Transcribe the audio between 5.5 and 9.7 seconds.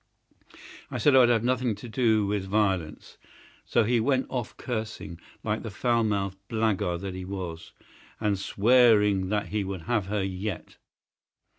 the foul mouthed blackguard that he was, and swearing that he